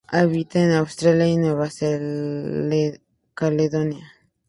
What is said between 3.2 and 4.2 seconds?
Caledonia.